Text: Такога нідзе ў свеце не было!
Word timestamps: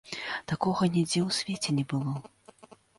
Такога 0.51 0.89
нідзе 0.97 1.21
ў 1.27 1.39
свеце 1.39 1.79
не 1.81 1.85
было! 1.95 2.13